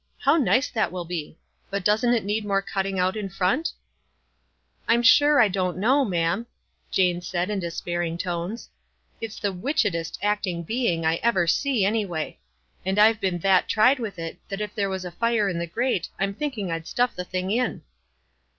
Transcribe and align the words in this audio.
How 0.17 0.35
nice 0.35 0.67
that 0.71 0.91
will 0.91 1.05
be! 1.05 1.37
But 1.69 1.83
doesn't 1.85 2.15
it 2.15 2.25
need 2.25 2.43
more 2.43 2.63
cutting 2.63 2.97
out 2.97 3.15
in 3.15 3.29
front?" 3.29 3.73
"I'm 4.87 5.03
sure 5.03 5.39
I 5.39 5.47
don't 5.47 5.77
know, 5.77 6.03
ma'am," 6.03 6.47
Jane 6.89 7.21
said, 7.21 7.51
in 7.51 7.59
despairing 7.59 8.17
tones." 8.17 8.69
It's 9.21 9.37
the 9.39 9.53
witchedest 9.53 10.17
acting 10.23 10.63
being 10.63 11.05
I 11.05 11.17
ever 11.17 11.45
see, 11.45 11.85
anyway; 11.85 12.39
and 12.83 12.97
I've 12.97 13.21
been 13.21 13.37
that 13.45 13.67
tried 13.69 13.99
with 13.99 14.17
it, 14.17 14.39
that 14.49 14.59
if 14.59 14.73
there 14.73 14.89
was 14.89 15.05
a 15.05 15.11
fire 15.11 15.47
in 15.47 15.59
the 15.59 15.67
grate 15.67 16.09
I'm 16.19 16.33
thinking 16.33 16.71
I'd 16.71 16.87
stuff 16.87 17.15
the 17.15 17.23
thins: 17.23 17.51
iu." 17.53 17.81